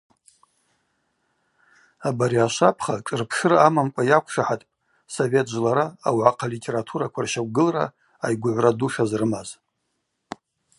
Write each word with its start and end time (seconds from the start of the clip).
Абари 2.07 2.37
ашвапха 2.45 2.93
шӏырпшыра 3.05 3.57
амамкӏва 3.67 4.03
йаквшахӏатпӏ 4.09 4.69
совет 5.15 5.47
жвлара 5.53 5.85
ауагӏахъа 6.07 6.47
литератураква 6.53 7.21
рщаквгылра 7.25 7.85
айгвыгӏвра 8.25 8.71
ду 8.79 8.87
шазрымаз. 8.93 9.49